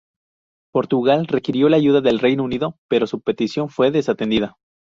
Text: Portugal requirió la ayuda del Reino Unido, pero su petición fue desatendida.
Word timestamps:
Portugal 0.73 1.27
requirió 1.27 1.69
la 1.69 1.77
ayuda 1.77 2.01
del 2.01 2.17
Reino 2.17 2.41
Unido, 2.43 2.75
pero 2.89 3.05
su 3.05 3.21
petición 3.21 3.69
fue 3.69 3.91
desatendida. 3.91 4.55